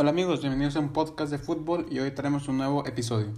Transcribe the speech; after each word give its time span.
Hola 0.00 0.10
amigos, 0.10 0.42
bienvenidos 0.42 0.76
a 0.76 0.78
un 0.78 0.92
podcast 0.92 1.32
de 1.32 1.38
fútbol 1.38 1.86
y 1.90 1.98
hoy 1.98 2.12
tenemos 2.12 2.46
un 2.46 2.58
nuevo 2.58 2.86
episodio. 2.86 3.32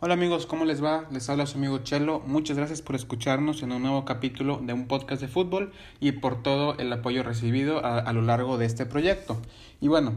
Hola 0.00 0.14
amigos, 0.14 0.46
¿cómo 0.46 0.64
les 0.64 0.82
va? 0.82 1.06
Les 1.10 1.28
habla 1.28 1.44
su 1.44 1.58
amigo 1.58 1.76
Chelo. 1.80 2.20
Muchas 2.20 2.56
gracias 2.56 2.80
por 2.80 2.96
escucharnos 2.96 3.62
en 3.62 3.72
un 3.72 3.82
nuevo 3.82 4.06
capítulo 4.06 4.62
de 4.62 4.72
un 4.72 4.86
podcast 4.86 5.20
de 5.20 5.28
fútbol 5.28 5.72
y 6.00 6.12
por 6.12 6.42
todo 6.42 6.78
el 6.78 6.90
apoyo 6.90 7.22
recibido 7.22 7.84
a, 7.84 8.10
lo 8.14 8.22
largo 8.22 8.56
de 8.56 8.64
este 8.64 8.86
proyecto. 8.86 9.36
Y 9.82 9.88
bueno, 9.88 10.14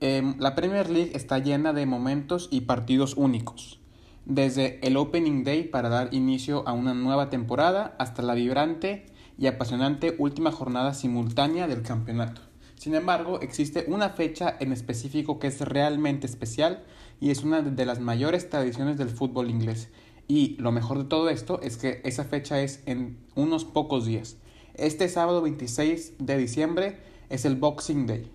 em, 0.00 0.36
la 0.38 0.54
Premier 0.54 0.88
League 0.88 1.10
está 1.12 1.38
llena 1.38 1.74
de 1.74 1.84
momentos 1.84 2.48
y 2.50 2.62
partidos 2.62 3.18
únicos. 3.18 3.78
Desde 4.24 4.80
el 4.86 4.96
Opening 4.96 5.44
Day 5.44 5.64
para 5.64 5.90
dar 5.90 6.14
inicio 6.14 6.66
a 6.66 6.72
una 6.72 6.94
nueva 6.94 7.28
temporada 7.28 7.94
hasta 7.98 8.22
la 8.22 8.32
vibrante 8.32 9.12
y 9.38 9.46
apasionante 9.46 10.14
última 10.18 10.52
jornada 10.52 10.94
simultánea 10.94 11.66
del 11.66 11.82
campeonato. 11.82 12.40
Sin 12.76 12.94
embargo, 12.94 13.40
existe 13.40 13.84
una 13.88 14.10
fecha 14.10 14.56
en 14.60 14.72
específico 14.72 15.38
que 15.38 15.46
es 15.46 15.60
realmente 15.60 16.26
especial 16.26 16.84
y 17.20 17.30
es 17.30 17.42
una 17.42 17.62
de 17.62 17.86
las 17.86 18.00
mayores 18.00 18.50
tradiciones 18.50 18.98
del 18.98 19.08
fútbol 19.08 19.50
inglés. 19.50 19.88
Y 20.28 20.56
lo 20.58 20.72
mejor 20.72 20.98
de 20.98 21.04
todo 21.04 21.28
esto 21.28 21.60
es 21.62 21.76
que 21.76 22.00
esa 22.04 22.24
fecha 22.24 22.60
es 22.60 22.82
en 22.86 23.18
unos 23.34 23.64
pocos 23.64 24.06
días. 24.06 24.36
Este 24.74 25.08
sábado 25.08 25.42
26 25.42 26.14
de 26.18 26.36
diciembre 26.36 26.98
es 27.28 27.44
el 27.44 27.56
Boxing 27.56 28.06
Day. 28.06 28.30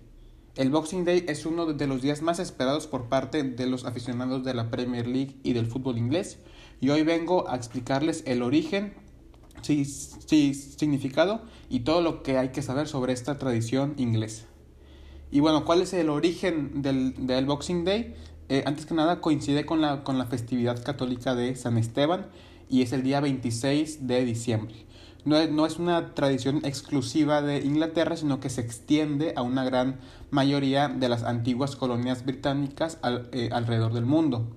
El 0.56 0.70
Boxing 0.70 1.04
Day 1.04 1.24
es 1.28 1.46
uno 1.46 1.66
de 1.66 1.86
los 1.86 2.02
días 2.02 2.22
más 2.22 2.38
esperados 2.38 2.86
por 2.86 3.08
parte 3.08 3.42
de 3.42 3.66
los 3.66 3.84
aficionados 3.84 4.42
de 4.44 4.54
la 4.54 4.70
Premier 4.70 5.06
League 5.06 5.36
y 5.42 5.52
del 5.52 5.66
fútbol 5.66 5.98
inglés. 5.98 6.38
Y 6.80 6.90
hoy 6.90 7.02
vengo 7.02 7.48
a 7.48 7.56
explicarles 7.56 8.24
el 8.26 8.42
origen, 8.42 8.94
sí, 9.62 9.84
sí, 9.84 10.54
significado 10.54 11.42
y 11.68 11.80
todo 11.80 12.00
lo 12.00 12.22
que 12.22 12.38
hay 12.38 12.50
que 12.50 12.62
saber 12.62 12.88
sobre 12.88 13.12
esta 13.12 13.38
tradición 13.38 13.94
inglesa. 13.96 14.46
Y 15.30 15.40
bueno, 15.40 15.64
¿cuál 15.64 15.82
es 15.82 15.92
el 15.92 16.10
origen 16.10 16.82
del, 16.82 17.26
del 17.26 17.46
Boxing 17.46 17.84
Day? 17.84 18.14
Eh, 18.48 18.64
antes 18.66 18.84
que 18.84 18.94
nada 18.94 19.20
coincide 19.20 19.64
con 19.64 19.80
la, 19.80 20.02
con 20.02 20.18
la 20.18 20.26
festividad 20.26 20.82
católica 20.82 21.36
de 21.36 21.54
San 21.54 21.78
Esteban 21.78 22.26
y 22.68 22.82
es 22.82 22.92
el 22.92 23.04
día 23.04 23.20
26 23.20 24.08
de 24.08 24.24
diciembre. 24.24 24.86
No 25.24 25.36
es, 25.36 25.52
no 25.52 25.66
es, 25.66 25.78
una 25.78 26.14
tradición 26.14 26.62
exclusiva 26.64 27.42
de 27.42 27.58
Inglaterra, 27.58 28.16
sino 28.16 28.40
que 28.40 28.50
se 28.50 28.62
extiende 28.62 29.34
a 29.36 29.42
una 29.42 29.64
gran 29.64 30.00
mayoría 30.30 30.88
de 30.88 31.08
las 31.08 31.22
antiguas 31.22 31.76
colonias 31.76 32.24
británicas 32.24 32.98
eh, 33.30 33.50
alrededor 33.52 33.92
del 33.92 34.06
mundo. 34.06 34.48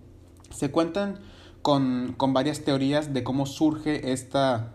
Se 0.49 0.71
cuentan 0.71 1.19
con, 1.61 2.15
con 2.17 2.33
varias 2.33 2.61
teorías 2.61 3.13
de 3.13 3.23
cómo 3.23 3.45
surge 3.45 4.11
esta 4.11 4.73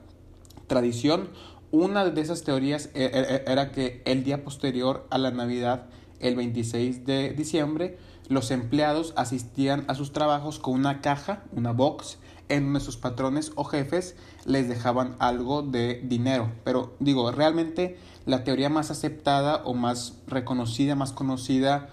tradición. 0.69 1.31
Una 1.71 2.05
de 2.05 2.21
esas 2.21 2.45
teorías 2.45 2.91
e, 2.95 3.05
e, 3.05 3.11
e, 3.13 3.45
era 3.47 3.73
que 3.73 4.03
el 4.05 4.23
día 4.23 4.45
posterior 4.45 5.07
a 5.11 5.19
la 5.19 5.33
Navidad, 5.33 5.87
el 6.21 6.37
26 6.37 7.05
de 7.05 7.33
diciembre, 7.33 7.99
los 8.29 8.51
empleados 8.51 9.13
asistían 9.17 9.85
a 9.89 9.95
sus 9.95 10.13
trabajos 10.13 10.59
con 10.59 10.75
una 10.75 11.01
caja, 11.01 11.43
una 11.53 11.73
box, 11.73 12.19
en 12.49 12.65
donde 12.65 12.81
sus 12.81 12.97
patrones 12.97 13.53
o 13.57 13.65
jefes 13.65 14.17
les 14.45 14.69
dejaban 14.69 15.17
algo 15.19 15.63
de 15.63 16.01
dinero. 16.05 16.53
Pero 16.65 16.95
digo, 17.01 17.31
realmente 17.33 17.99
la 18.25 18.45
teoría 18.45 18.69
más 18.69 18.91
aceptada 18.91 19.63
o 19.65 19.75
más 19.75 20.19
reconocida, 20.27 20.95
más 20.95 21.13
conocida 21.13 21.91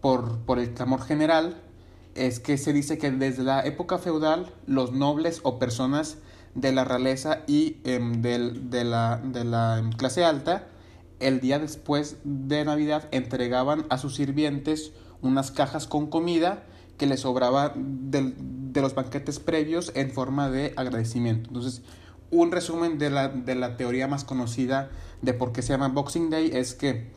por, 0.00 0.38
por 0.40 0.58
el 0.58 0.72
clamor 0.74 1.02
general, 1.02 1.60
es 2.14 2.40
que 2.40 2.58
se 2.58 2.72
dice 2.72 2.98
que 2.98 3.10
desde 3.10 3.42
la 3.42 3.64
época 3.64 3.98
feudal 3.98 4.52
los 4.66 4.92
nobles 4.92 5.40
o 5.42 5.58
personas 5.58 6.18
de 6.54 6.72
la 6.72 6.84
realeza 6.84 7.40
y 7.46 7.76
em, 7.84 8.22
de, 8.22 8.84
la, 8.84 9.20
de 9.22 9.44
la 9.44 9.78
em, 9.78 9.90
clase 9.92 10.24
alta, 10.24 10.66
el 11.20 11.40
día 11.40 11.58
después 11.58 12.16
de 12.24 12.64
Navidad 12.64 13.08
entregaban 13.10 13.86
a 13.90 13.98
sus 13.98 14.14
sirvientes 14.14 14.92
unas 15.20 15.50
cajas 15.50 15.86
con 15.86 16.08
comida 16.08 16.64
que 16.96 17.06
les 17.06 17.20
sobraba 17.20 17.72
de, 17.76 18.34
de 18.36 18.80
los 18.80 18.94
banquetes 18.94 19.38
previos 19.38 19.92
en 19.94 20.10
forma 20.10 20.50
de 20.50 20.72
agradecimiento. 20.76 21.48
Entonces, 21.48 21.82
un 22.30 22.52
resumen 22.52 22.98
de 22.98 23.10
la, 23.10 23.28
de 23.28 23.54
la 23.54 23.76
teoría 23.76 24.06
más 24.06 24.24
conocida 24.24 24.90
de 25.22 25.34
por 25.34 25.52
qué 25.52 25.62
se 25.62 25.70
llama 25.70 25.88
Boxing 25.88 26.30
Day 26.30 26.50
es 26.52 26.74
que 26.74 27.10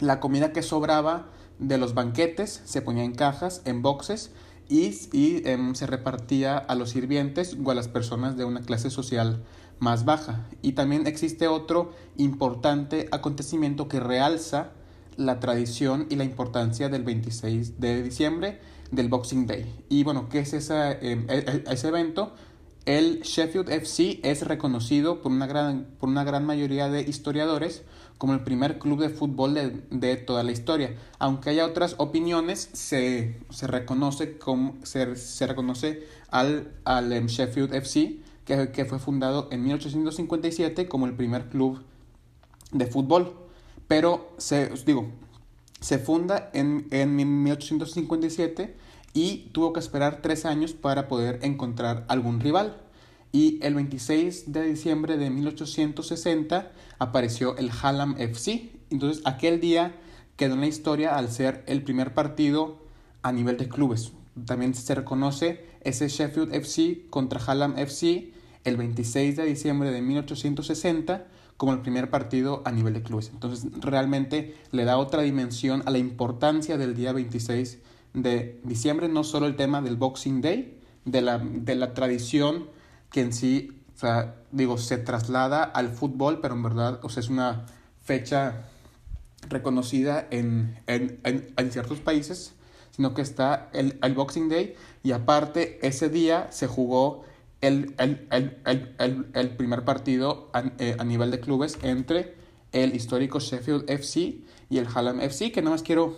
la 0.00 0.20
comida 0.20 0.52
que 0.52 0.62
sobraba 0.62 1.26
de 1.58 1.78
los 1.78 1.94
banquetes 1.94 2.62
se 2.64 2.82
ponía 2.82 3.04
en 3.04 3.14
cajas, 3.14 3.62
en 3.64 3.82
boxes, 3.82 4.32
y, 4.72 5.42
em, 5.46 5.74
se 5.74 5.86
repartía 5.86 6.56
a 6.56 6.74
los 6.74 6.90
sirvientes 6.90 7.56
o 7.62 7.70
a 7.70 7.74
las 7.74 7.88
personas 7.88 8.38
de 8.38 8.46
una 8.46 8.62
clase 8.62 8.88
social 8.88 9.42
más 9.78 10.06
baja. 10.06 10.46
Y 10.62 10.72
también 10.72 11.06
existe 11.06 11.46
otro 11.46 11.92
importante 12.16 13.06
acontecimiento 13.10 13.86
que 13.86 14.00
realza 14.00 14.70
la 15.16 15.40
tradición 15.40 16.06
y 16.08 16.16
la 16.16 16.24
importancia 16.24 16.88
del 16.88 17.02
26 17.02 17.80
de 17.80 18.02
diciembre 18.02 18.60
del 18.90 19.08
Boxing 19.08 19.46
Day. 19.46 19.84
Y 19.90 20.04
bueno, 20.04 20.30
¿qué 20.30 20.38
es 20.38 20.54
esa, 20.54 20.92
em, 20.92 21.26
e, 21.28 21.38
e, 21.38 21.64
ese 21.70 21.88
evento? 21.88 22.32
El 22.86 23.20
Sheffield 23.20 23.68
FC 23.68 24.20
es 24.22 24.46
reconocido 24.46 25.20
por 25.20 25.32
una 25.32 25.46
gran, 25.46 25.86
por 26.00 26.08
una 26.08 26.24
gran 26.24 26.46
mayoría 26.46 26.88
de 26.88 27.02
historiadores 27.02 27.82
como 28.18 28.34
el 28.34 28.40
primer 28.44 28.78
club 28.78 29.00
de 29.00 29.08
fútbol 29.08 29.54
de, 29.54 30.16
toda 30.16 30.42
la 30.42 30.52
historia. 30.52 30.96
Aunque 31.18 31.50
haya 31.50 31.66
otras 31.66 31.96
opiniones, 31.98 32.70
se, 32.72 33.40
se 33.50 33.66
reconoce, 33.66 34.38
como, 34.38 34.76
se, 34.84 35.16
se 35.16 35.46
reconoce 35.46 36.06
al, 36.30 36.72
al 36.84 37.12
em, 37.12 37.26
Sheffield 37.26 37.74
FC, 37.74 38.20
que, 38.44 38.70
que, 38.70 38.84
fue 38.84 38.98
fundado 38.98 39.48
en 39.50 39.62
1857 39.64 40.88
como 40.88 41.06
el 41.06 41.14
primer 41.14 41.48
club 41.48 41.82
de 42.70 42.86
fútbol. 42.86 43.34
Pero 43.88 44.32
se, 44.38 44.70
digo, 44.86 45.10
se 45.80 45.98
funda 45.98 46.50
en, 46.54 46.86
en 46.90 47.42
1857 47.42 48.76
y 49.14 49.50
tuvo 49.52 49.72
que 49.72 49.80
esperar 49.80 50.22
tres 50.22 50.46
años 50.46 50.72
para 50.72 51.08
poder 51.08 51.40
encontrar 51.42 52.04
algún 52.08 52.40
rival 52.40 52.82
y 53.32 53.58
el 53.62 53.74
26 53.74 54.52
de 54.52 54.62
diciembre 54.62 55.16
de 55.16 55.30
1860 55.30 56.70
apareció 56.98 57.56
el 57.56 57.70
Hallam 57.70 58.14
FC. 58.18 58.70
Entonces 58.90 59.22
aquel 59.24 59.58
día 59.58 59.96
quedó 60.36 60.54
en 60.54 60.60
la 60.60 60.66
historia 60.66 61.16
al 61.16 61.30
ser 61.30 61.64
el 61.66 61.82
primer 61.82 62.12
partido 62.12 62.78
a 63.22 63.32
nivel 63.32 63.56
de 63.56 63.68
clubes. 63.68 64.12
También 64.46 64.74
se 64.74 64.94
reconoce 64.94 65.64
ese 65.80 66.08
Sheffield 66.08 66.54
FC 66.54 67.06
contra 67.08 67.40
Hallam 67.40 67.78
FC 67.78 68.32
el 68.64 68.76
26 68.76 69.36
de 69.36 69.44
diciembre 69.46 69.90
de 69.90 70.02
1860 70.02 71.26
como 71.56 71.72
el 71.72 71.80
primer 71.80 72.10
partido 72.10 72.62
a 72.64 72.72
nivel 72.72 72.94
de 72.94 73.02
clubes. 73.02 73.30
Entonces 73.32 73.66
realmente 73.80 74.56
le 74.72 74.84
da 74.84 74.98
otra 74.98 75.22
dimensión 75.22 75.82
a 75.86 75.90
la 75.90 75.98
importancia 75.98 76.76
del 76.76 76.94
día 76.94 77.12
26 77.12 77.78
de 78.14 78.60
diciembre, 78.64 79.08
no 79.08 79.24
solo 79.24 79.46
el 79.46 79.56
tema 79.56 79.80
del 79.80 79.96
Boxing 79.96 80.42
Day, 80.42 80.78
de 81.04 81.22
la, 81.22 81.38
de 81.38 81.74
la 81.74 81.94
tradición 81.94 82.66
que 83.12 83.20
en 83.20 83.32
sí, 83.32 83.70
o 83.94 83.98
sea, 83.98 84.34
digo, 84.50 84.78
se 84.78 84.98
traslada 84.98 85.62
al 85.62 85.90
fútbol, 85.90 86.40
pero 86.40 86.54
en 86.54 86.62
verdad, 86.62 87.00
o 87.02 87.08
sea, 87.08 87.20
es 87.20 87.28
una 87.28 87.66
fecha 88.00 88.64
reconocida 89.48 90.26
en, 90.30 90.78
en, 90.86 91.20
en, 91.24 91.72
ciertos 91.72 92.00
países, 92.00 92.54
sino 92.90 93.14
que 93.14 93.22
está 93.22 93.70
el, 93.72 93.98
el, 94.02 94.14
Boxing 94.14 94.48
Day 94.48 94.74
y 95.02 95.12
aparte 95.12 95.84
ese 95.86 96.08
día 96.08 96.48
se 96.50 96.66
jugó 96.66 97.24
el, 97.60 97.94
el, 97.98 99.30
el 99.34 99.50
primer 99.56 99.84
partido 99.84 100.50
a, 100.52 100.64
eh, 100.78 100.96
a, 100.98 101.04
nivel 101.04 101.30
de 101.30 101.40
clubes 101.40 101.78
entre 101.82 102.34
el 102.72 102.94
histórico 102.94 103.40
Sheffield 103.40 103.88
FC 103.88 104.38
y 104.70 104.78
el 104.78 104.86
Hallam 104.86 105.20
FC, 105.20 105.52
que 105.52 105.60
nada 105.60 105.74
más 105.74 105.82
quiero 105.82 106.16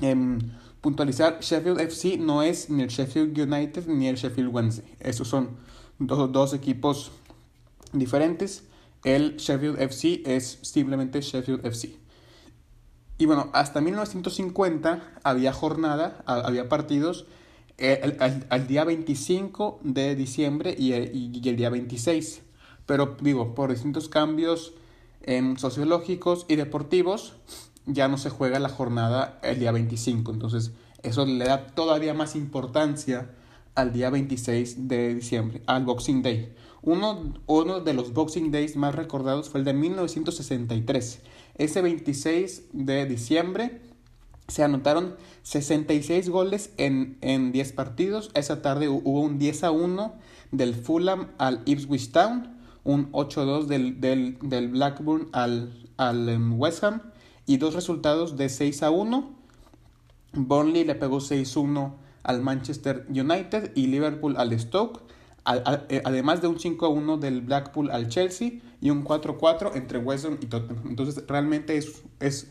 eh, 0.00 0.38
puntualizar, 0.80 1.38
Sheffield 1.40 1.80
FC 1.80 2.18
no 2.18 2.42
es 2.42 2.70
ni 2.70 2.82
el 2.82 2.88
Sheffield 2.88 3.38
United 3.38 3.86
ni 3.86 4.08
el 4.08 4.16
Sheffield 4.16 4.52
Wednesday, 4.52 4.96
esos 5.00 5.28
son 5.28 5.50
dos, 5.98 6.54
equipos 6.54 7.12
diferentes. 7.92 8.64
El 9.04 9.36
Sheffield 9.36 9.80
FC 9.80 10.22
es 10.24 10.58
simplemente 10.62 11.20
Sheffield 11.20 11.64
FC. 11.66 11.96
Y 13.18 13.26
bueno, 13.26 13.50
hasta 13.52 13.80
1950 13.80 15.20
había 15.22 15.52
jornada, 15.52 16.22
había 16.26 16.68
partidos 16.68 17.26
el, 17.78 18.16
el, 18.50 18.66
día 18.66 18.84
25 18.84 19.80
de 19.82 20.14
diciembre 20.14 20.74
y 20.78 20.92
el, 20.92 21.10
y 21.14 21.48
el, 21.48 21.56
día 21.56 21.70
26. 21.70 22.42
Pero 22.86 23.16
digo, 23.20 23.54
por 23.54 23.70
distintos 23.70 24.08
cambios 24.08 24.72
em, 25.22 25.56
sociológicos 25.56 26.46
y 26.48 26.56
deportivos, 26.56 27.34
ya 27.86 28.08
no 28.08 28.18
se 28.18 28.30
juega 28.30 28.58
la 28.58 28.68
jornada 28.68 29.38
el 29.42 29.58
día 29.58 29.72
25. 29.72 30.32
Entonces, 30.32 30.72
eso 31.02 31.26
le 31.26 31.44
da 31.44 31.66
todavía 31.66 32.14
más 32.14 32.36
importancia 32.36 33.30
al 33.74 33.92
día 33.92 34.10
26 34.10 34.88
de 34.88 35.14
diciembre, 35.14 35.62
al 35.66 35.84
Boxing 35.84 36.22
Day. 36.22 36.52
Uno, 36.82 37.34
uno, 37.46 37.80
de 37.80 37.94
los 37.94 38.12
Boxing 38.12 38.50
Days 38.50 38.76
más 38.76 38.94
recordados 38.94 39.48
fue 39.48 39.60
el 39.60 39.64
de 39.64 39.72
1963. 39.72 41.20
Ese 41.54 41.82
26 41.82 42.64
de 42.72 43.06
diciembre 43.06 43.80
se 44.48 44.64
anotaron 44.64 45.16
66 45.42 46.28
goles 46.28 46.70
en, 46.76 47.16
en 47.20 47.52
10 47.52 47.72
partidos. 47.72 48.30
Esa 48.34 48.62
tarde 48.62 48.88
hubo 48.88 49.20
un 49.20 49.38
10 49.38 49.64
a 49.64 49.70
1 49.70 50.14
del 50.50 50.74
Fulham 50.74 51.28
al 51.38 51.62
Ipswich 51.64 52.10
Town, 52.10 52.58
un 52.84 53.10
8-2 53.12 53.66
del, 53.66 54.00
del, 54.00 54.38
del, 54.42 54.68
Blackburn 54.68 55.28
al, 55.32 55.88
al 55.96 56.28
em, 56.28 56.58
West 56.58 56.82
Ham 56.82 57.00
y 57.46 57.58
dos 57.58 57.74
resultados 57.74 58.36
de 58.36 58.48
6 58.48 58.82
a 58.82 58.90
1. 58.90 59.30
Burnley 60.34 60.84
le 60.84 60.94
pegó 60.96 61.18
6-1 61.18 62.01
al 62.22 62.42
Manchester 62.42 63.06
United 63.08 63.72
y 63.74 63.86
Liverpool 63.86 64.36
al 64.36 64.58
Stoke, 64.58 65.00
eh, 65.88 66.02
además 66.04 66.40
de 66.40 66.48
un 66.48 66.56
5-1 66.56 67.18
del 67.18 67.40
Blackpool 67.40 67.90
al 67.90 68.08
Chelsea 68.08 68.60
y 68.80 68.90
un 68.90 69.04
4-4 69.04 69.74
entre 69.74 69.98
West 69.98 70.24
Ham 70.24 70.38
y 70.40 70.46
Tottenham. 70.46 70.86
Entonces 70.88 71.24
realmente 71.26 71.76
es, 71.76 72.02
es, 72.20 72.48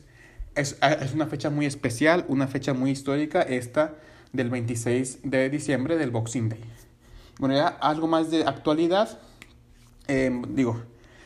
es, 0.56 0.78
es, 0.82 1.14
una 1.14 1.28
fecha 1.28 1.50
muy 1.50 1.66
especial, 1.66 2.26
una 2.28 2.48
fecha 2.48 2.74
muy 2.74 2.92
histórica 2.92 3.42
esta 3.42 3.96
del 4.34 4.50
26 4.50 5.20
de 5.24 5.50
diciembre 5.50 5.98
del 5.98 6.12
Boxing 6.12 6.50
Day. 6.50 6.60
Bueno, 7.40 7.56
ya 7.56 7.68
algo 7.68 8.08
más 8.08 8.30
de 8.30 8.44
actualidad. 8.44 9.20
Eh, 10.08 10.42
digo, 10.50 10.82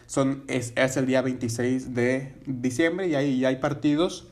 son, 0.06 0.44
es, 0.48 0.74
el 0.76 1.08
día 1.08 1.22
26 1.22 1.96
de 1.96 2.36
diciembre 2.46 3.08
y 3.08 3.16
hay, 3.16 3.30
y 3.32 3.46
hay 3.46 3.56
partidos 3.56 4.28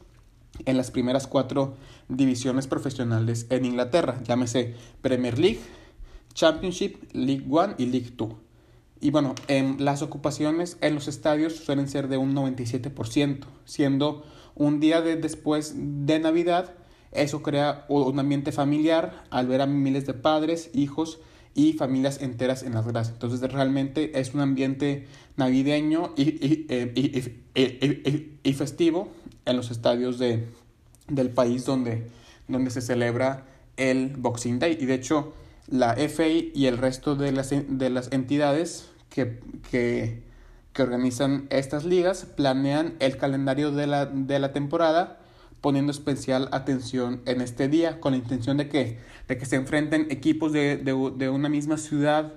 en 0.65 0.77
las 0.77 0.91
primeras 0.91 1.27
cuatro 1.27 1.75
divisiones 2.09 2.67
profesionales 2.67 3.47
en 3.49 3.65
Inglaterra, 3.65 4.21
llámese 4.23 4.75
Premier 5.01 5.39
League, 5.39 5.59
Championship, 6.33 6.97
League 7.13 7.45
One 7.49 7.75
y 7.77 7.87
League 7.87 8.11
Two. 8.11 8.37
Y 8.99 9.11
bueno, 9.11 9.35
en 9.47 9.83
las 9.83 10.01
ocupaciones 10.01 10.77
en 10.81 10.95
los 10.95 11.07
estadios 11.07 11.57
suelen 11.57 11.89
ser 11.89 12.07
de 12.07 12.17
un 12.17 12.33
97%, 12.33 13.45
siendo 13.65 14.23
un 14.55 14.79
día 14.79 15.01
de, 15.01 15.17
después 15.17 15.73
de 15.75 16.19
Navidad, 16.19 16.73
eso 17.11 17.43
crea 17.43 17.85
un 17.89 18.17
ambiente 18.17 18.51
familiar 18.51 19.25
al 19.29 19.47
ver 19.47 19.61
a 19.61 19.65
miles 19.65 20.05
de 20.05 20.13
padres, 20.13 20.69
hijos 20.73 21.19
y 21.53 21.73
familias 21.73 22.21
enteras 22.21 22.63
en 22.63 22.73
las 22.73 22.85
gradas. 22.85 23.09
Entonces 23.09 23.41
realmente 23.51 24.19
es 24.19 24.33
un 24.33 24.39
ambiente 24.39 25.07
navideño 25.35 26.13
y, 26.15 26.23
y, 26.23 26.65
y, 27.53 28.39
y 28.41 28.53
festivo 28.53 29.11
en 29.45 29.57
los 29.57 29.71
estadios 29.71 30.19
de, 30.19 30.47
del 31.07 31.29
país 31.29 31.65
donde, 31.65 32.07
donde 32.47 32.71
se 32.71 32.81
celebra 32.81 33.45
el 33.77 34.15
Boxing 34.17 34.59
Day. 34.59 34.77
Y 34.79 34.85
de 34.85 34.93
hecho, 34.95 35.33
la 35.67 35.95
FA 35.95 36.27
y 36.27 36.65
el 36.67 36.77
resto 36.77 37.15
de 37.15 37.31
las, 37.31 37.49
de 37.51 37.89
las 37.89 38.11
entidades 38.11 38.89
que, 39.09 39.39
que, 39.69 40.23
que 40.73 40.81
organizan 40.81 41.47
estas 41.49 41.85
ligas 41.85 42.25
planean 42.25 42.95
el 42.99 43.17
calendario 43.17 43.71
de 43.71 43.87
la, 43.87 44.05
de 44.05 44.39
la 44.39 44.53
temporada 44.53 45.19
poniendo 45.61 45.91
especial 45.91 46.49
atención 46.51 47.21
en 47.25 47.39
este 47.39 47.69
día 47.69 48.01
con 48.01 48.11
la 48.11 48.17
intención 48.17 48.57
de 48.57 48.67
que, 48.67 48.97
de 49.29 49.37
que 49.37 49.45
se 49.45 49.55
enfrenten 49.55 50.07
equipos 50.09 50.51
de, 50.51 50.75
de, 50.75 51.11
de, 51.15 51.29
una 51.29 51.47
misma 51.47 51.77
ciudad 51.77 52.33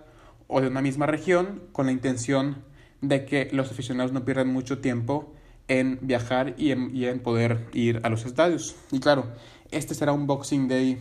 o 0.46 0.60
de 0.60 0.68
una 0.68 0.80
misma 0.80 1.06
región 1.06 1.60
con 1.72 1.86
la 1.86 1.92
intención 1.92 2.62
de 3.00 3.24
que 3.24 3.48
los 3.50 3.72
aficionados 3.72 4.12
no 4.12 4.24
pierdan 4.24 4.48
mucho 4.48 4.78
tiempo 4.78 5.34
en 5.68 5.98
viajar 6.02 6.54
y 6.56 6.70
en, 6.70 6.94
y 6.94 7.06
en 7.06 7.20
poder 7.20 7.68
ir 7.72 8.00
a 8.04 8.08
los 8.08 8.24
estadios. 8.24 8.76
Y 8.92 9.00
claro, 9.00 9.26
este 9.70 9.94
será 9.94 10.12
un 10.12 10.26
Boxing 10.26 10.68
Day 10.68 10.98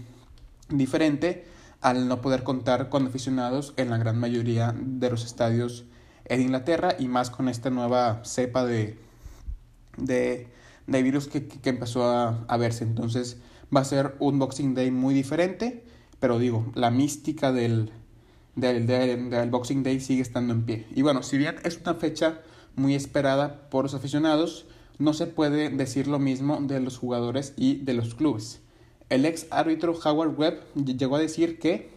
diferente 0.70 1.46
al 1.82 2.08
no 2.08 2.22
poder 2.22 2.44
contar 2.44 2.90
con 2.90 3.06
aficionados 3.06 3.74
en 3.78 3.90
la 3.90 3.98
gran 3.98 4.20
mayoría 4.20 4.74
de 4.76 5.10
los 5.10 5.24
estadios 5.24 5.86
en 6.26 6.42
Inglaterra 6.42 6.96
y 6.98 7.08
más 7.08 7.30
con 7.30 7.48
esta 7.48 7.70
nueva 7.70 8.22
cepa 8.26 8.66
de, 8.66 8.98
de, 9.98 10.48
de 10.88 11.04
virus 11.04 11.28
que, 11.28 11.48
que 11.48 11.70
empezó 11.70 12.06
a, 12.06 12.58
verse. 12.58 12.84
Entonces 12.84 13.38
va 13.76 13.82
a 13.82 13.86
ser 13.86 14.16
un 14.20 14.40
Boxing 14.40 14.74
Day 14.74 14.90
muy 14.90 15.14
diferente, 15.14 15.84
pero 16.20 16.40
digo, 16.40 16.72
la 16.74 16.90
mística 16.90 17.52
del, 17.52 17.92
del, 18.56 18.88
del, 18.88 19.30
del 19.30 19.50
Boxing 19.52 19.84
Day 19.84 20.00
sigue 20.00 20.24
estando 20.24 20.54
en 20.54 20.64
pie. 20.64 20.88
Y 20.96 21.04
bueno, 21.04 21.22
si 21.22 21.38
bien 21.38 21.58
es 21.64 21.80
una 21.80 21.94
fecha 21.94 22.42
muy 22.76 22.96
esperada 22.96 23.70
por 23.70 23.86
los 23.86 23.94
aficionados, 23.94 24.66
no 24.98 25.14
se 25.14 25.28
puede 25.28 25.70
decir 25.70 26.08
lo 26.08 26.20
mismo 26.20 26.60
de 26.62 26.80
los 26.80 26.98
jugadores 26.98 27.54
y 27.58 27.76
de 27.78 27.94
los 27.94 28.16
clubes. 28.16 28.62
El 29.10 29.26
ex 29.26 29.48
árbitro 29.52 29.94
Howard 30.04 30.38
Webb 30.38 30.62
llegó 30.76 31.16
a 31.16 31.20
decir 31.20 31.60
que 31.60 31.92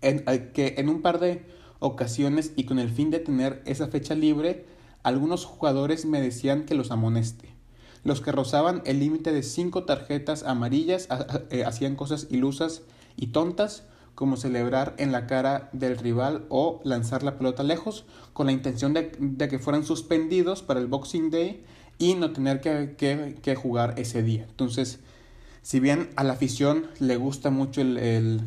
en, 0.00 0.24
eh, 0.26 0.50
que 0.52 0.74
en 0.78 0.88
un 0.88 1.02
par 1.02 1.20
de 1.20 1.44
ocasiones 1.78 2.52
y 2.56 2.64
con 2.64 2.78
el 2.78 2.90
fin 2.90 3.10
de 3.10 3.18
tener 3.18 3.62
esa 3.66 3.88
fecha 3.88 4.14
libre, 4.14 4.66
algunos 5.02 5.44
jugadores 5.44 6.04
me 6.04 6.20
decían 6.20 6.64
que 6.64 6.74
los 6.74 6.90
amoneste. 6.90 7.54
Los 8.02 8.20
que 8.20 8.32
rozaban 8.32 8.82
el 8.86 9.00
límite 9.00 9.32
de 9.32 9.42
cinco 9.42 9.84
tarjetas 9.84 10.42
amarillas 10.44 11.08
eh, 11.50 11.64
hacían 11.64 11.96
cosas 11.96 12.28
ilusas 12.30 12.82
y 13.16 13.28
tontas, 13.28 13.84
como 14.16 14.38
celebrar 14.38 14.94
en 14.96 15.12
la 15.12 15.26
cara 15.26 15.68
del 15.72 15.98
rival 15.98 16.46
o 16.48 16.80
lanzar 16.84 17.22
la 17.22 17.36
pelota 17.36 17.62
lejos 17.62 18.06
con 18.32 18.46
la 18.46 18.52
intención 18.52 18.94
de, 18.94 19.10
que 19.48 19.58
fueran 19.58 19.84
suspendidos 19.84 20.62
para 20.62 20.80
el 20.80 20.86
Boxing 20.86 21.30
Day 21.30 21.62
y 21.98 22.14
no 22.14 22.32
tener 22.32 22.62
que, 22.62 22.96
que, 22.96 23.54
jugar 23.54 23.94
ese 23.98 24.22
día. 24.22 24.46
Entonces, 24.48 25.00
si 25.60 25.80
bien 25.80 26.08
a 26.16 26.24
la 26.24 26.32
afición 26.32 26.86
le 26.98 27.18
gusta 27.18 27.50
mucho 27.50 27.82
el, 27.82 27.98
el, 27.98 28.40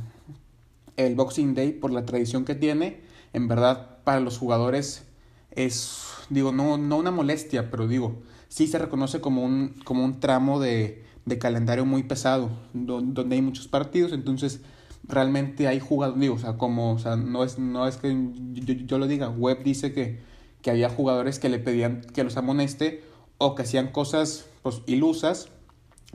el 0.97 1.15
Boxing 1.15 1.53
Day 1.53 1.71
por 1.71 1.91
la 1.91 2.03
tradición 2.03 2.45
que 2.45 2.55
tiene, 2.55 3.01
en 3.33 3.47
verdad 3.47 3.99
para 4.03 4.21
los 4.21 4.39
jugadores 4.39 5.03
es, 5.51 6.01
digo, 6.31 6.51
no, 6.51 6.79
no 6.79 6.97
una 6.97 7.11
molestia, 7.11 7.69
pero 7.69 7.87
digo, 7.87 8.23
sí 8.47 8.65
se 8.65 8.79
reconoce 8.79 9.21
como 9.21 9.43
un, 9.43 9.75
como 9.83 10.03
un 10.03 10.19
tramo 10.19 10.59
de, 10.59 11.03
de 11.25 11.37
calendario 11.37 11.85
muy 11.85 12.01
pesado, 12.01 12.49
donde 12.73 13.35
hay 13.35 13.43
muchos 13.43 13.67
partidos, 13.67 14.13
entonces 14.13 14.61
realmente 15.03 15.67
hay 15.67 15.79
jugadores, 15.79 16.21
digo, 16.21 16.35
o 16.35 16.39
sea, 16.39 16.57
como, 16.57 16.93
o 16.93 16.99
sea, 16.99 17.15
no 17.15 17.43
es, 17.43 17.59
no 17.59 17.87
es 17.87 17.97
que 17.97 18.15
yo, 18.53 18.73
yo 18.73 18.97
lo 18.97 19.07
diga, 19.07 19.29
Web 19.29 19.63
dice 19.63 19.93
que, 19.93 20.21
que 20.61 20.71
había 20.71 20.89
jugadores 20.89 21.39
que 21.39 21.49
le 21.49 21.59
pedían 21.59 22.01
que 22.01 22.23
los 22.23 22.37
amoneste 22.37 23.03
o 23.37 23.55
que 23.55 23.63
hacían 23.63 23.91
cosas 23.91 24.45
pues 24.61 24.81
ilusas 24.85 25.49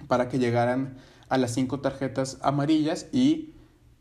para 0.07 0.29
que 0.29 0.39
llegaran 0.39 0.99
a 1.29 1.39
las 1.39 1.55
cinco 1.55 1.81
tarjetas 1.81 2.39
amarillas 2.43 3.07
y, 3.13 3.55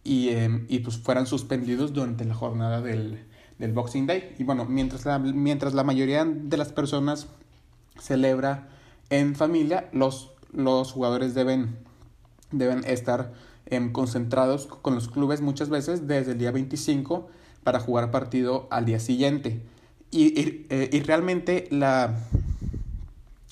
y, 0.04 0.30
eh, 0.30 0.66
y 0.68 0.80
pues 0.80 0.98
fueran 0.98 1.26
suspendidos 1.26 1.94
durante 1.94 2.26
la 2.26 2.36
jornada 2.36 2.82
del, 2.82 3.26
del 3.58 3.74
Boxing 3.74 4.06
Day. 4.06 4.36
Y 4.38 4.44
bueno, 4.44 4.66
mientras 4.66 5.06
la, 5.06 5.20
mientras 5.20 5.74
la 5.74 5.84
mayoría 5.84 6.26
de 6.26 6.58
las 6.58 6.72
personas 6.72 7.28
celebra 8.00 8.70
en 9.10 9.36
familia, 9.36 9.90
los, 9.94 10.32
los 10.52 10.92
jugadores 10.92 11.34
deben, 11.34 11.78
deben 12.52 12.84
estar 12.86 13.34
concentrados 13.92 14.68
con 14.68 14.96
los 14.96 15.08
clubes 15.08 15.42
muchas 15.42 15.70
veces 15.70 16.08
desde 16.08 16.34
el 16.34 16.38
día 16.38 16.52
25 16.52 17.30
para 17.64 17.80
jugar 17.80 18.12
partido 18.12 18.68
al 18.72 18.86
día 18.86 19.00
siguiente. 19.00 19.62
Y, 20.12 20.40
y, 20.40 20.68
eh, 20.70 20.90
y 20.92 21.00
realmente 21.00 21.68
la, 21.72 22.20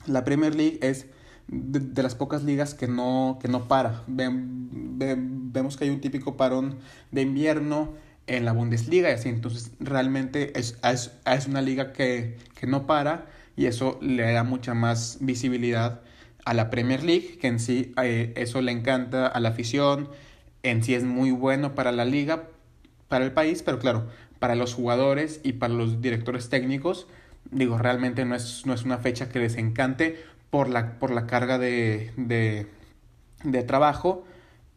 la 0.06 0.24
Premier 0.24 0.54
League 0.56 0.80
es 0.82 1.08
de, 1.48 2.04
las 2.04 2.16
pocas 2.16 2.44
ligas 2.44 2.74
que 2.74 2.88
no, 2.88 3.40
que 3.42 3.48
no 3.48 3.68
para. 3.68 4.04
Vemos 4.08 5.78
que 5.78 5.86
hay 5.86 5.90
un 5.90 6.02
típico 6.02 6.38
parón 6.38 6.78
de 7.12 7.22
invierno 7.22 7.94
en 8.28 8.46
la 8.46 8.54
Bundesliga 8.54 9.10
y 9.10 9.14
así. 9.14 9.30
Entonces 9.30 9.72
realmente 9.80 10.58
es, 10.58 10.78
es, 10.84 11.12
es 11.26 11.48
una 11.48 11.62
liga 11.62 11.94
que, 11.94 12.38
que 12.56 12.68
no 12.68 12.86
para 12.86 13.28
y 13.58 13.66
eso 13.66 14.00
le 14.02 14.32
da 14.32 14.44
mucha 14.44 14.74
más 14.74 15.18
visibilidad 15.20 16.02
a 16.46 16.54
la 16.54 16.70
Premier 16.70 17.04
League, 17.04 17.38
que 17.40 17.48
en 17.48 17.60
sí 17.60 17.94
eh, 18.02 18.34
eso 18.36 18.62
le 18.62 18.72
encanta 18.72 19.28
a 19.28 19.40
la 19.40 19.50
afición, 19.50 20.10
en 20.64 20.84
sí 20.84 20.94
es 20.94 21.04
muy 21.04 21.32
bueno 21.32 21.76
para 21.76 21.92
la 21.92 22.06
liga, 22.06 22.50
para 23.08 23.26
el 23.26 23.32
país, 23.32 23.64
pero 23.64 23.80
claro, 23.80 24.08
para 24.40 24.56
los 24.56 24.74
jugadores 24.74 25.40
y 25.44 25.54
para 25.54 25.74
los 25.74 26.02
directores 26.02 26.50
técnicos, 26.50 27.08
digo, 27.52 27.78
realmente 27.78 28.26
no 28.26 28.36
es, 28.36 28.66
no 28.66 28.74
es 28.74 28.84
una 28.84 28.98
fecha 28.98 29.30
que 29.30 29.40
les 29.40 29.56
encante 29.56 30.24
por 30.50 30.70
la, 30.70 31.00
por 31.00 31.12
la 31.12 31.28
carga 31.28 31.58
de, 31.58 32.12
de, 32.18 32.68
de 33.44 33.64
trabajo 33.64 34.24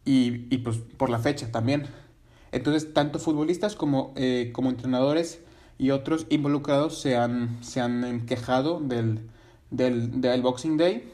y, 0.05 0.45
y, 0.53 0.59
pues 0.59 0.77
por 0.77 1.09
la 1.09 1.19
fecha 1.19 1.51
también. 1.51 1.87
Entonces, 2.51 2.93
tanto 2.93 3.19
futbolistas 3.19 3.75
como, 3.75 4.13
eh, 4.15 4.51
como 4.53 4.69
entrenadores 4.69 5.41
y 5.77 5.91
otros 5.91 6.25
involucrados 6.29 7.01
se 7.01 7.17
han, 7.17 7.63
se 7.63 7.81
han 7.81 8.25
quejado 8.25 8.79
del, 8.79 9.19
del, 9.71 10.21
del 10.21 10.41
Boxing 10.41 10.77
Day 10.77 11.11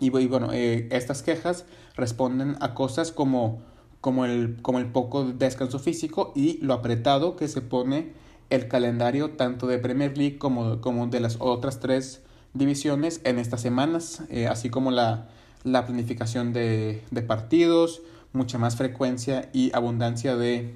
y, 0.00 0.10
bueno, 0.10 0.52
eh, 0.52 0.88
estas 0.90 1.22
quejas 1.22 1.64
responden 1.96 2.56
a 2.60 2.74
cosas 2.74 3.12
como, 3.12 3.62
como, 4.00 4.24
el, 4.24 4.60
como 4.60 4.78
el 4.78 4.86
poco 4.86 5.24
descanso 5.24 5.78
físico 5.78 6.32
y 6.34 6.58
lo 6.58 6.74
apretado 6.74 7.36
que 7.36 7.48
se 7.48 7.62
pone 7.62 8.12
el 8.50 8.68
calendario 8.68 9.30
tanto 9.30 9.66
de 9.66 9.78
Premier 9.78 10.16
League 10.18 10.38
como, 10.38 10.80
como 10.80 11.06
de 11.06 11.20
las 11.20 11.36
otras 11.40 11.80
tres 11.80 12.22
divisiones 12.52 13.20
en 13.24 13.38
estas 13.38 13.60
semanas, 13.60 14.22
eh, 14.30 14.46
así 14.46 14.68
como 14.68 14.90
la, 14.90 15.28
la 15.62 15.86
planificación 15.86 16.52
de, 16.52 17.02
de, 17.10 17.22
partidos, 17.22 18.02
mucha 18.32 18.58
más 18.58 18.76
frecuencia 18.76 19.48
y 19.52 19.74
abundancia 19.74 20.36
de 20.36 20.74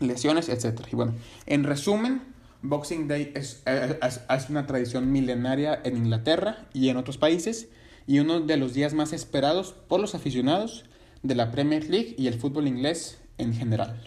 lesiones, 0.00 0.48
etc. 0.48 0.80
Y 0.90 0.96
bueno, 0.96 1.14
en 1.46 1.64
resumen, 1.64 2.22
Boxing 2.62 3.08
Day 3.08 3.32
es, 3.34 3.62
es, 3.66 4.20
es 4.28 4.50
una 4.50 4.66
tradición 4.66 5.12
milenaria 5.12 5.80
en 5.84 5.96
Inglaterra 5.96 6.66
y 6.72 6.88
en 6.88 6.96
otros 6.96 7.18
países 7.18 7.68
y 8.08 8.20
uno 8.20 8.40
de 8.40 8.56
los 8.56 8.72
días 8.72 8.94
más 8.94 9.12
esperados 9.12 9.74
por 9.86 10.00
los 10.00 10.14
aficionados 10.14 10.86
de 11.22 11.34
la 11.34 11.50
Premier 11.50 11.88
League 11.90 12.14
y 12.16 12.26
el 12.26 12.34
fútbol 12.34 12.66
inglés 12.66 13.20
en 13.36 13.52
general. 13.52 14.00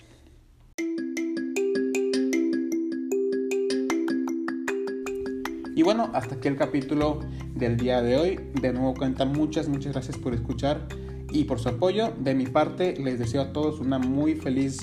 Y 5.75 5.83
bueno, 5.83 6.09
hasta 6.13 6.35
aquí 6.35 6.47
el 6.47 6.57
capítulo 6.57 7.19
del 7.53 7.77
día 7.77 8.01
de 8.01 8.17
hoy. 8.17 8.39
De 8.59 8.73
nuevo 8.73 8.95
cuenta, 8.95 9.25
muchas, 9.25 9.69
muchas 9.69 9.93
gracias 9.93 10.17
por 10.17 10.33
escuchar 10.33 10.87
y 11.31 11.43
por 11.43 11.59
su 11.59 11.69
apoyo. 11.69 12.11
De 12.19 12.33
mi 12.33 12.47
parte, 12.47 12.95
les 12.97 13.19
deseo 13.19 13.41
a 13.41 13.53
todos 13.53 13.79
una 13.79 13.99
muy 13.99 14.33
feliz 14.33 14.79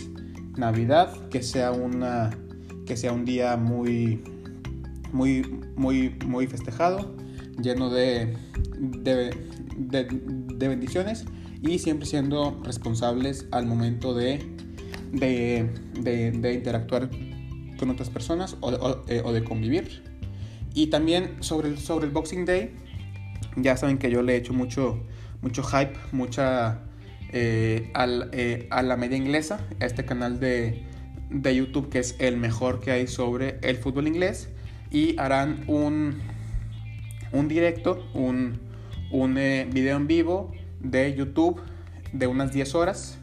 Navidad, 0.57 1.29
que 1.29 1.43
sea 1.43 1.73
una 1.73 2.31
que 2.87 2.97
sea 2.97 3.13
un 3.13 3.25
día 3.25 3.57
muy 3.57 4.23
muy 5.13 5.43
muy 5.77 6.17
muy 6.25 6.47
festejado, 6.47 7.15
lleno 7.63 7.91
de 7.91 8.37
de, 8.79 9.31
de, 9.77 10.69
bendiciones 10.69 11.25
y 11.63 11.79
siempre 11.79 12.07
siendo 12.07 12.61
responsables 12.65 13.47
al 13.51 13.67
momento 13.67 14.15
de, 14.15 14.45
de, 15.13 16.53
interactuar 16.55 17.11
con 17.79 17.91
otras 17.91 18.11
personas 18.11 18.57
o, 18.61 19.03
eh, 19.09 19.23
o, 19.25 19.33
de 19.33 19.45
convivir. 19.45 20.03
Y 20.75 20.89
también 20.89 21.37
sobre 21.41 21.69
el, 21.69 21.79
sobre 21.79 22.07
el 22.07 22.13
Boxing 22.13 22.45
Day, 22.45 22.75
ya 23.57 23.77
saben 23.77 23.99
que 23.99 24.11
yo 24.11 24.23
le 24.23 24.35
he 24.35 24.37
hecho 24.37 24.53
mucho, 24.53 25.05
mucho 25.43 25.63
hype, 25.63 25.95
mucha 26.13 26.83
eh, 27.33 27.91
al, 27.95 28.31
eh, 28.33 28.69
a 28.71 28.83
la 28.83 28.97
media 28.97 29.17
inglesa, 29.17 29.67
este 29.81 30.05
canal 30.05 30.39
de, 30.39 30.85
de, 31.31 31.55
YouTube 31.55 31.89
que 31.89 31.99
es 31.99 32.17
el 32.21 32.37
mejor 32.37 32.81
que 32.81 32.93
hay 32.93 33.07
sobre 33.07 33.59
el 33.63 33.77
fútbol 33.77 34.07
inglés. 34.07 34.51
Y 34.91 35.19
harán 35.19 35.65
un, 35.67 36.19
un 37.33 37.49
directo, 37.49 38.07
un, 38.15 38.59
un 39.11 39.39
eh, 39.39 39.69
video 39.71 39.97
en 39.97 40.07
vivo 40.07 40.53
de 40.81 41.15
YouTube 41.15 41.61
de 42.13 42.27
unas 42.27 42.53
10 42.53 42.75
horas, 42.75 43.19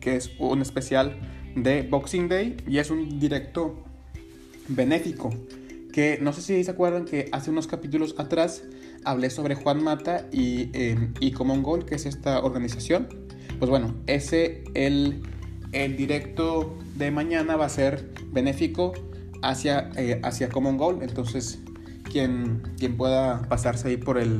que 0.00 0.16
es 0.16 0.32
un 0.38 0.62
especial 0.62 1.18
de 1.54 1.82
Boxing 1.82 2.28
Day 2.28 2.56
y 2.66 2.78
es 2.78 2.90
un 2.90 3.18
directo 3.20 3.82
benéfico. 4.68 5.30
Que 5.92 6.18
no 6.20 6.32
sé 6.32 6.42
si 6.42 6.64
se 6.64 6.70
acuerdan 6.70 7.04
que 7.04 7.28
hace 7.30 7.50
unos 7.50 7.68
capítulos 7.68 8.16
atrás 8.18 8.64
hablé 9.04 9.30
sobre 9.30 9.54
Juan 9.54 9.82
Mata 9.82 10.26
y, 10.32 10.70
eh, 10.72 11.12
y 11.20 11.30
Common 11.30 11.62
Goal, 11.62 11.84
que 11.84 11.94
es 11.94 12.06
esta 12.06 12.40
organización. 12.40 13.08
Pues 13.58 13.70
bueno, 13.70 13.94
ese, 14.06 14.64
el, 14.74 15.22
el 15.72 15.96
directo 15.96 16.76
de 16.96 17.10
mañana 17.10 17.56
va 17.56 17.66
a 17.66 17.68
ser 17.68 18.10
benéfico 18.32 18.92
hacia, 19.42 19.90
eh, 19.96 20.20
hacia 20.24 20.48
Common 20.48 20.76
Goal. 20.76 20.98
Entonces, 21.02 21.60
quien, 22.14 22.62
pueda 22.96 23.42
pasarse 23.48 23.88
ahí 23.88 23.96
por 23.96 24.18
el, 24.18 24.38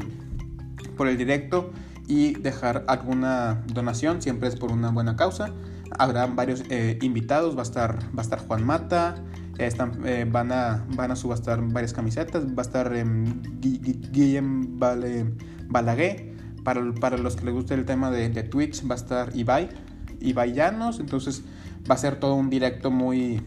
por 0.96 1.08
el 1.08 1.18
directo 1.18 1.72
y 2.06 2.34
dejar 2.34 2.84
alguna 2.86 3.64
donación, 3.66 4.22
siempre 4.22 4.48
es 4.48 4.54
por 4.54 4.70
una 4.70 4.90
buena 4.90 5.16
causa. 5.16 5.52
Habrá 5.98 6.26
varios 6.26 6.62
eh, 6.70 6.98
invitados, 7.02 7.56
va 7.56 7.60
a, 7.60 7.62
estar, 7.64 7.98
va 8.16 8.18
a 8.18 8.22
estar 8.22 8.46
Juan 8.46 8.64
Mata, 8.64 9.16
están, 9.58 10.06
eh, 10.06 10.24
van, 10.30 10.52
a, 10.52 10.84
van 10.94 11.10
a 11.10 11.16
subastar 11.16 11.60
varias 11.72 11.92
camisetas. 11.92 12.46
Va 12.46 12.58
a 12.58 12.62
estar 12.62 12.92
eh, 12.94 13.04
Guillem 13.60 14.78
Balaguer. 14.78 16.32
Para, 16.62 16.94
para, 16.94 17.18
los 17.18 17.36
que 17.36 17.44
les 17.44 17.54
guste 17.54 17.74
el 17.74 17.84
tema 17.84 18.10
de, 18.10 18.30
de, 18.30 18.42
Twitch 18.42 18.88
va 18.88 18.94
a 18.94 18.98
estar 18.98 19.36
Ibai, 19.36 19.68
Ibai 20.20 20.52
Llanos. 20.52 21.00
Entonces 21.00 21.42
va 21.90 21.96
a 21.96 21.98
ser 21.98 22.20
todo 22.20 22.34
un 22.34 22.50
directo 22.50 22.90
muy, 22.90 23.42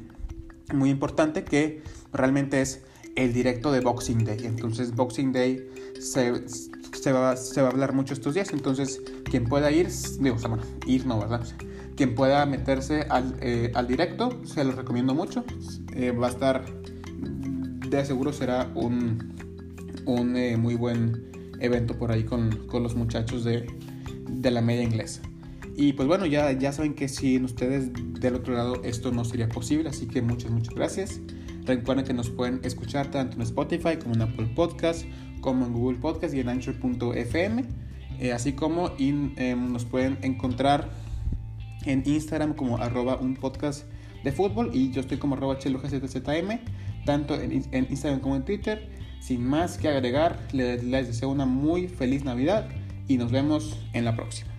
muy 0.74 0.89
importante 0.89 1.43
que 1.43 1.81
realmente 2.13 2.62
es 2.62 2.84
el 3.18 3.34
directo 3.34 3.72
de 3.74 3.82
Boxing 3.82 4.24
Day. 4.24 4.40
Entonces 4.46 4.96
Boxing 4.96 5.34
Day 5.34 5.68
se, 6.00 6.48
se, 6.48 7.12
va, 7.12 7.36
se 7.36 7.62
va 7.62 7.68
a 7.68 7.72
hablar 7.72 7.94
mucho 7.94 8.14
estos 8.14 8.34
días. 8.34 8.54
Entonces 8.54 9.02
quien 9.30 9.44
pueda 9.44 9.70
ir, 9.72 9.90
digo, 10.20 10.38
o 10.38 10.40
sea, 10.40 10.50
bueno, 10.50 10.64
ir 10.86 11.06
no, 11.06 11.20
¿verdad? 11.20 11.46
quien 11.98 12.14
pueda 12.16 12.46
meterse 12.46 13.02
al, 13.10 13.36
eh, 13.42 13.72
al 13.74 13.88
directo, 13.88 14.40
se 14.46 14.64
lo 14.64 14.72
recomiendo 14.72 15.14
mucho. 15.14 15.44
Eh, 15.94 16.12
va 16.12 16.28
a 16.28 16.30
estar, 16.30 16.64
de 17.90 18.06
seguro 18.06 18.32
será 18.32 18.72
un, 18.76 19.34
un 20.06 20.38
eh, 20.38 20.56
muy 20.56 20.76
buen 20.76 21.56
evento 21.60 21.98
por 21.98 22.12
ahí 22.12 22.24
con, 22.24 22.68
con 22.68 22.84
los 22.84 22.96
muchachos 22.96 23.44
de, 23.44 23.66
de, 24.30 24.52
la 24.52 24.62
media 24.62 24.84
inglesa. 24.84 25.22
Y 25.76 25.94
pues 25.94 26.08
bueno, 26.08 26.28
ya, 26.28 26.52
ya 26.52 26.72
saben 26.72 26.94
que 26.94 27.08
sin 27.08 27.46
ustedes 27.46 27.90
del 28.20 28.36
otro 28.36 28.54
lado 28.54 28.84
esto 28.84 29.12
no 29.12 29.26
sería 29.26 29.50
posible, 29.50 29.90
así 29.90 30.08
que 30.08 30.22
muchas, 30.22 30.52
muchas 30.52 30.76
gracias. 30.76 31.20
Recuerden 31.68 32.06
que 32.06 32.14
nos 32.14 32.30
pueden 32.30 32.62
escuchar 32.64 33.12
tanto 33.12 33.36
en 33.36 33.42
Spotify 33.42 33.98
como 34.02 34.16
en 34.16 34.22
Apple 34.22 34.48
Podcast, 34.56 35.06
como 35.42 35.66
en 35.66 35.74
Google 35.74 35.98
Podcast 35.98 36.34
y 36.34 36.40
en 36.40 36.48
Anchor.fm, 36.48 37.66
así 38.34 38.54
como 38.54 38.94
em, 38.98 39.74
nos 39.74 39.84
pueden 39.84 40.18
encontrar 40.22 40.90
en 41.86 42.04
Instagram 42.06 42.54
como 42.54 42.78
arroba 42.78 43.18
un 43.18 43.36
podcast 43.36 43.86
de 44.24 44.32
fútbol 44.32 44.72
y 44.74 44.92
yo 44.92 45.02
estoy 45.02 45.18
como 45.18 45.36
arroba 45.36 45.58
chelogzm, 45.58 46.60
tanto 47.06 47.36
en, 47.36 47.52
Instagram 47.52 48.22
como 48.22 48.38
en 48.38 48.46
Twitter. 48.46 48.90
Sin 49.20 49.46
más 49.46 49.78
que 49.78 49.90
agregar, 49.90 50.40
les 50.54 51.08
deseo 51.08 51.30
una 51.30 51.46
muy 51.46 51.90
feliz 51.90 52.24
Navidad 52.24 52.70
y 53.10 53.18
nos 53.18 53.32
vemos 53.32 53.78
en 53.94 54.06
la 54.06 54.16
próxima. 54.16 54.57